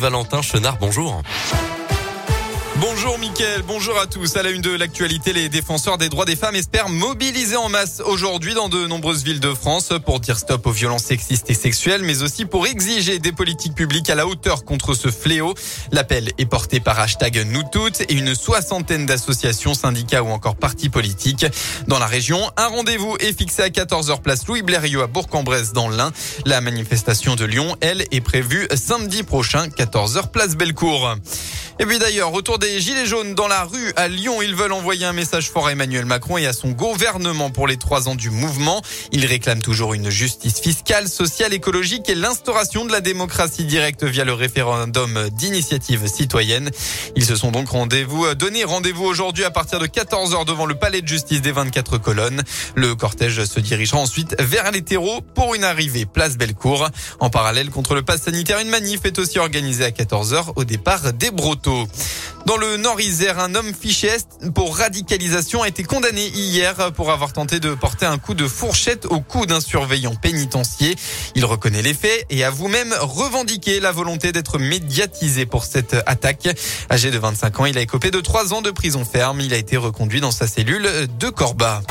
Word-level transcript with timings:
Valentin 0.00 0.42
Chenard, 0.42 0.78
bonjour. 0.78 1.22
Bonjour 2.80 3.18
Mickaël, 3.18 3.62
bonjour 3.66 3.98
à 3.98 4.06
tous. 4.06 4.36
À 4.36 4.44
la 4.44 4.50
une 4.50 4.62
de 4.62 4.70
l'actualité, 4.70 5.32
les 5.32 5.48
défenseurs 5.48 5.98
des 5.98 6.08
droits 6.08 6.24
des 6.24 6.36
femmes 6.36 6.54
espèrent 6.54 6.88
mobiliser 6.88 7.56
en 7.56 7.68
masse 7.68 8.00
aujourd'hui 8.06 8.54
dans 8.54 8.68
de 8.68 8.86
nombreuses 8.86 9.24
villes 9.24 9.40
de 9.40 9.52
France 9.52 9.92
pour 10.06 10.20
dire 10.20 10.38
stop 10.38 10.64
aux 10.64 10.70
violences 10.70 11.02
sexistes 11.02 11.50
et 11.50 11.54
sexuelles, 11.54 12.02
mais 12.04 12.22
aussi 12.22 12.44
pour 12.44 12.68
exiger 12.68 13.18
des 13.18 13.32
politiques 13.32 13.74
publiques 13.74 14.10
à 14.10 14.14
la 14.14 14.28
hauteur 14.28 14.64
contre 14.64 14.94
ce 14.94 15.10
fléau. 15.10 15.54
L'appel 15.90 16.30
est 16.38 16.46
porté 16.46 16.78
par 16.78 17.00
hashtag 17.00 17.44
nous 17.50 17.64
toutes 17.72 18.02
et 18.02 18.12
une 18.12 18.36
soixantaine 18.36 19.06
d'associations, 19.06 19.74
syndicats 19.74 20.22
ou 20.22 20.28
encore 20.28 20.54
partis 20.54 20.88
politiques. 20.88 21.46
Dans 21.88 21.98
la 21.98 22.06
région, 22.06 22.48
un 22.56 22.68
rendez-vous 22.68 23.16
est 23.18 23.36
fixé 23.36 23.62
à 23.62 23.70
14h 23.70 24.20
place 24.20 24.46
Louis 24.46 24.62
Blériot 24.62 25.02
à 25.02 25.08
Bourg-en-Bresse 25.08 25.72
dans 25.72 25.88
l'Ain. 25.88 26.12
La 26.44 26.60
manifestation 26.60 27.34
de 27.34 27.44
Lyon, 27.44 27.74
elle, 27.80 28.04
est 28.12 28.20
prévue 28.20 28.68
samedi 28.76 29.24
prochain, 29.24 29.66
14h 29.66 30.30
place 30.30 30.54
Bellecour. 30.54 31.16
Et 31.80 31.86
puis 31.86 32.00
d'ailleurs, 32.00 32.32
autour 32.32 32.58
des 32.58 32.67
Gilets 32.76 33.06
jaunes 33.06 33.34
dans 33.34 33.48
la 33.48 33.64
rue 33.64 33.92
à 33.96 34.08
Lyon, 34.08 34.42
ils 34.42 34.54
veulent 34.54 34.72
envoyer 34.72 35.06
un 35.06 35.14
message 35.14 35.50
fort 35.50 35.68
à 35.68 35.72
Emmanuel 35.72 36.04
Macron 36.04 36.36
et 36.36 36.46
à 36.46 36.52
son 36.52 36.68
gouvernement 36.68 37.50
pour 37.50 37.66
les 37.66 37.78
trois 37.78 38.08
ans 38.08 38.14
du 38.14 38.28
mouvement. 38.28 38.82
Ils 39.10 39.24
réclament 39.24 39.62
toujours 39.62 39.94
une 39.94 40.10
justice 40.10 40.60
fiscale, 40.60 41.08
sociale, 41.08 41.54
écologique 41.54 42.08
et 42.10 42.14
l'instauration 42.14 42.84
de 42.84 42.92
la 42.92 43.00
démocratie 43.00 43.64
directe 43.64 44.04
via 44.04 44.24
le 44.24 44.34
référendum 44.34 45.30
d'initiative 45.30 46.06
citoyenne. 46.06 46.70
Ils 47.16 47.24
se 47.24 47.36
sont 47.36 47.50
donc 47.50 47.70
rendez-vous, 47.70 48.34
donné 48.34 48.64
rendez-vous 48.64 49.04
aujourd'hui 49.04 49.44
à 49.44 49.50
partir 49.50 49.78
de 49.78 49.86
14h 49.86 50.44
devant 50.44 50.66
le 50.66 50.74
palais 50.74 51.00
de 51.00 51.08
justice 51.08 51.40
des 51.40 51.52
24 51.52 51.96
colonnes. 51.96 52.42
Le 52.74 52.94
cortège 52.94 53.44
se 53.44 53.60
dirigera 53.60 53.98
ensuite 53.98 54.36
vers 54.38 54.70
les 54.70 54.82
terreaux 54.82 55.22
pour 55.34 55.54
une 55.54 55.64
arrivée 55.64 56.04
place 56.04 56.36
Bellecour. 56.36 56.88
En 57.20 57.30
parallèle, 57.30 57.70
contre 57.70 57.94
le 57.94 58.02
pass 58.02 58.22
sanitaire, 58.22 58.58
une 58.58 58.68
manif 58.68 59.06
est 59.06 59.18
aussi 59.18 59.38
organisée 59.38 59.84
à 59.84 59.90
14h 59.90 60.52
au 60.56 60.64
départ 60.64 61.12
des. 61.14 61.30
Dans 62.46 62.56
le 62.58 62.76
Nord-Isère, 62.76 63.38
un 63.38 63.54
homme 63.54 63.72
fiché 63.74 64.08
pour 64.54 64.76
radicalisation 64.76 65.62
a 65.62 65.68
été 65.68 65.82
condamné 65.82 66.28
hier 66.28 66.92
pour 66.92 67.10
avoir 67.10 67.32
tenté 67.32 67.60
de 67.60 67.74
porter 67.74 68.06
un 68.06 68.18
coup 68.18 68.34
de 68.34 68.48
fourchette 68.48 69.06
au 69.06 69.20
cou 69.20 69.46
d'un 69.46 69.60
surveillant 69.60 70.14
pénitencier. 70.14 70.96
Il 71.34 71.44
reconnaît 71.44 71.82
les 71.82 71.94
faits 71.94 72.26
et 72.30 72.44
a 72.44 72.50
vous-même 72.50 72.94
revendiqué 73.00 73.80
la 73.80 73.92
volonté 73.92 74.32
d'être 74.32 74.58
médiatisé 74.58 75.46
pour 75.46 75.64
cette 75.64 75.96
attaque. 76.06 76.48
Âgé 76.90 77.10
de 77.10 77.18
25 77.18 77.60
ans, 77.60 77.66
il 77.66 77.78
a 77.78 77.80
écopé 77.80 78.10
de 78.10 78.20
3 78.20 78.54
ans 78.54 78.62
de 78.62 78.70
prison 78.70 79.04
ferme. 79.04 79.40
Il 79.40 79.52
a 79.52 79.56
été 79.56 79.76
reconduit 79.76 80.20
dans 80.20 80.32
sa 80.32 80.46
cellule 80.46 80.88
de 81.18 81.28
Corba. 81.28 81.82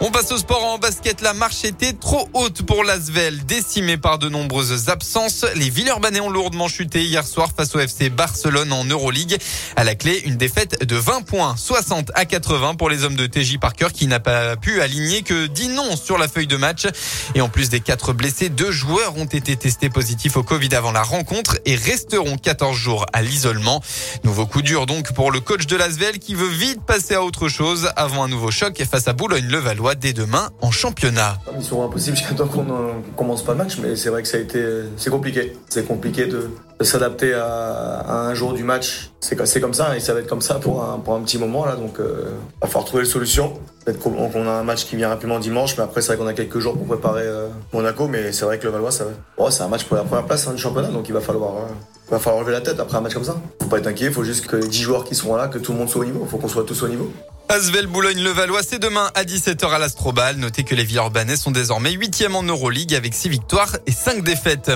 On 0.00 0.10
passe 0.10 0.32
au 0.32 0.38
sport 0.38 0.64
en 0.64 0.78
basket. 0.78 1.22
La 1.22 1.34
marche 1.34 1.64
était 1.64 1.92
trop 1.92 2.28
haute 2.34 2.62
pour 2.62 2.82
l'Asvel, 2.82 3.46
décimée 3.46 3.96
par 3.96 4.18
de 4.18 4.28
nombreuses 4.28 4.88
absences. 4.90 5.46
Les 5.54 5.70
Villeurbanais 5.70 6.20
ont 6.20 6.28
lourdement 6.28 6.66
chuté 6.66 7.04
hier 7.04 7.24
soir 7.24 7.50
face 7.56 7.74
au 7.76 7.78
FC 7.78 8.10
Barcelone 8.10 8.72
en 8.72 8.84
Euroleague. 8.84 9.38
À 9.76 9.84
la 9.84 9.94
clé, 9.94 10.20
une 10.26 10.36
défaite 10.36 10.84
de 10.84 10.96
20 10.96 11.22
points, 11.22 11.54
60 11.56 12.10
à 12.14 12.24
80 12.24 12.74
pour 12.74 12.90
les 12.90 13.04
hommes 13.04 13.14
de 13.14 13.26
TJ 13.26 13.58
Parker 13.58 13.86
qui 13.94 14.08
n'a 14.08 14.18
pas 14.18 14.56
pu 14.56 14.82
aligner 14.82 15.22
que 15.22 15.46
10 15.46 15.68
noms 15.68 15.96
sur 15.96 16.18
la 16.18 16.26
feuille 16.26 16.48
de 16.48 16.56
match. 16.56 16.86
Et 17.36 17.40
en 17.40 17.48
plus 17.48 17.68
des 17.70 17.80
quatre 17.80 18.12
blessés, 18.12 18.48
deux 18.48 18.72
joueurs 18.72 19.16
ont 19.16 19.26
été 19.26 19.56
testés 19.56 19.90
positifs 19.90 20.36
au 20.36 20.42
Covid 20.42 20.74
avant 20.74 20.92
la 20.92 21.04
rencontre 21.04 21.58
et 21.66 21.76
resteront 21.76 22.36
14 22.36 22.76
jours 22.76 23.06
à 23.12 23.22
l'isolement. 23.22 23.80
Nouveau 24.24 24.46
coup 24.46 24.60
dur 24.60 24.86
donc 24.86 25.12
pour 25.12 25.30
le 25.30 25.38
coach 25.38 25.66
de 25.66 25.76
l'Asvel 25.76 26.18
qui 26.18 26.34
veut 26.34 26.48
vite 26.48 26.82
passer 26.84 27.14
à 27.14 27.22
autre 27.22 27.48
chose 27.48 27.90
avant 27.94 28.24
un 28.24 28.28
nouveau 28.28 28.50
choc 28.50 28.82
face 28.90 29.06
à 29.06 29.12
Boulogne-le-Valois 29.12 29.83
dès 29.94 30.14
demain 30.14 30.48
en 30.62 30.70
championnat. 30.70 31.38
Mission 31.54 31.84
impossible 31.84 32.16
jusqu'à 32.16 32.34
temps 32.34 32.46
qu'on 32.46 32.64
commence 33.16 33.44
pas 33.44 33.52
le 33.52 33.58
match, 33.58 33.76
mais 33.82 33.96
c'est 33.96 34.08
vrai 34.08 34.22
que 34.22 34.28
ça 34.28 34.38
a 34.38 34.40
été, 34.40 34.64
c'est 34.96 35.10
compliqué. 35.10 35.52
C'est 35.68 35.86
compliqué 35.86 36.24
de, 36.26 36.48
s'adapter 36.80 37.34
à, 37.34 38.28
un 38.28 38.34
jour 38.34 38.54
du 38.54 38.64
match. 38.64 39.10
C'est 39.20 39.36
comme 39.60 39.74
ça 39.74 39.96
et 39.96 40.00
ça 40.00 40.14
va 40.14 40.20
être 40.20 40.26
comme 40.26 40.40
ça 40.40 40.54
pour 40.54 40.82
un, 40.82 40.98
pour 40.98 41.14
un 41.14 41.20
petit 41.20 41.38
moment 41.38 41.66
là. 41.66 41.76
Donc, 41.76 42.00
euh, 42.00 42.30
il 42.30 42.60
va 42.62 42.66
falloir 42.68 42.84
trouver 42.86 43.02
une 43.04 43.10
solution. 43.10 43.52
Peut-être 43.84 43.98
qu'on 43.98 44.48
a 44.48 44.50
un 44.50 44.62
match 44.62 44.86
qui 44.86 44.96
vient 44.96 45.10
rapidement 45.10 45.38
dimanche, 45.38 45.76
mais 45.76 45.84
après 45.84 46.00
c'est 46.00 46.08
vrai 46.08 46.16
qu'on 46.16 46.26
a 46.26 46.32
quelques 46.32 46.58
jours 46.58 46.74
pour 46.74 46.86
préparer 46.86 47.26
euh, 47.26 47.48
Monaco. 47.74 48.08
Mais 48.08 48.32
c'est 48.32 48.46
vrai 48.46 48.58
que 48.58 48.64
le 48.64 48.70
Valois, 48.70 48.90
ça 48.90 49.04
va. 49.38 49.50
c'est 49.50 49.62
un 49.62 49.68
match 49.68 49.84
pour 49.84 49.96
la 49.96 50.04
première 50.04 50.24
place 50.24 50.48
hein, 50.48 50.52
du 50.52 50.58
championnat, 50.60 50.88
donc 50.88 51.08
il 51.08 51.12
va 51.12 51.20
falloir. 51.20 51.56
Euh, 51.56 51.68
va 52.10 52.18
falloir 52.18 52.42
lever 52.42 52.52
la 52.52 52.60
tête 52.60 52.78
après 52.80 52.96
un 52.96 53.00
match 53.00 53.14
comme 53.14 53.24
ça. 53.24 53.36
Faut 53.62 53.68
pas 53.68 53.78
être 53.78 53.86
inquiet, 53.86 54.06
il 54.06 54.12
faut 54.12 54.24
juste 54.24 54.46
que 54.46 54.56
les 54.56 54.68
10 54.68 54.82
joueurs 54.82 55.04
qui 55.04 55.14
seront 55.14 55.36
là, 55.36 55.48
que 55.48 55.58
tout 55.58 55.72
le 55.72 55.78
monde 55.78 55.88
soit 55.88 56.02
au 56.02 56.04
niveau. 56.04 56.20
Il 56.22 56.28
faut 56.28 56.38
qu'on 56.38 56.48
soit 56.48 56.64
tous 56.64 56.82
au 56.82 56.88
niveau. 56.88 57.10
Asvel 57.48 57.86
Boulogne-le-Valois, 57.86 58.62
c'est 58.62 58.78
demain 58.78 59.10
à 59.14 59.24
17h 59.24 59.68
à 59.70 59.78
l'Astrobal. 59.78 60.36
Notez 60.36 60.64
que 60.64 60.74
les 60.74 60.84
Villeurbanais 60.84 61.36
sont 61.36 61.50
désormais 61.50 61.92
8e 61.92 62.34
en 62.34 62.42
Euroleague 62.42 62.94
avec 62.94 63.14
6 63.14 63.28
victoires 63.28 63.76
et 63.86 63.92
5 63.92 64.24
défaites. 64.24 64.72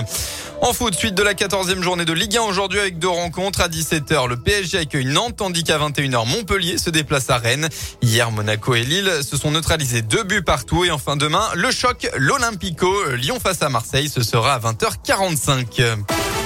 En 0.61 0.73
foot, 0.73 0.93
suite 0.93 1.15
de 1.15 1.23
la 1.23 1.33
14e 1.33 1.81
journée 1.81 2.05
de 2.05 2.13
Ligue 2.13 2.37
1 2.37 2.41
aujourd'hui 2.41 2.79
avec 2.79 2.99
deux 2.99 3.09
rencontres 3.09 3.61
à 3.61 3.69
17h. 3.69 4.27
Le 4.27 4.37
PSG 4.37 4.77
accueille 4.77 5.05
Nantes 5.05 5.37
tandis 5.37 5.63
qu'à 5.63 5.77
21h 5.77 6.27
Montpellier 6.27 6.77
se 6.77 6.89
déplace 6.89 7.29
à 7.29 7.37
Rennes. 7.37 7.69
Hier, 8.01 8.29
Monaco 8.31 8.75
et 8.75 8.83
Lille 8.83 9.11
se 9.23 9.37
sont 9.37 9.51
neutralisés 9.51 10.01
deux 10.01 10.23
buts 10.23 10.43
partout 10.43 10.85
et 10.85 10.91
enfin 10.91 11.15
demain, 11.15 11.47
le 11.55 11.71
choc, 11.71 12.07
l'Olympico, 12.17 12.91
Lyon 13.15 13.39
face 13.39 13.61
à 13.61 13.69
Marseille, 13.69 14.09
ce 14.09 14.21
sera 14.21 14.53
à 14.53 14.59
20h45. 14.59 16.38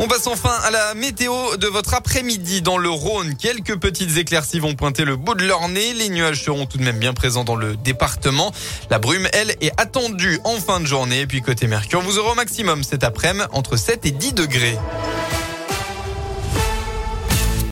On 0.00 0.06
passe 0.06 0.28
enfin 0.28 0.56
à 0.62 0.70
la 0.70 0.94
météo 0.94 1.56
de 1.56 1.66
votre 1.66 1.94
après-midi 1.94 2.62
dans 2.62 2.78
le 2.78 2.88
Rhône. 2.88 3.34
Quelques 3.34 3.76
petites 3.76 4.16
éclaircies 4.16 4.60
vont 4.60 4.74
pointer 4.74 5.04
le 5.04 5.16
bout 5.16 5.34
de 5.34 5.44
leur 5.44 5.68
nez. 5.68 5.92
Les 5.92 6.08
nuages 6.08 6.44
seront 6.44 6.66
tout 6.66 6.78
de 6.78 6.84
même 6.84 6.98
bien 6.98 7.14
présents 7.14 7.42
dans 7.42 7.56
le 7.56 7.74
département. 7.74 8.52
La 8.90 9.00
brume, 9.00 9.26
elle, 9.32 9.56
est 9.60 9.72
attendue 9.76 10.38
en 10.44 10.60
fin 10.60 10.78
de 10.78 10.86
journée. 10.86 11.22
Et 11.22 11.26
puis 11.26 11.42
côté 11.42 11.66
Mercure, 11.66 12.00
vous 12.00 12.18
aurez 12.18 12.30
au 12.30 12.34
maximum 12.36 12.84
cet 12.84 13.02
après-midi 13.02 13.18
entre 13.52 13.76
7 13.76 14.06
et 14.06 14.12
10 14.12 14.34
degrés. 14.34 14.78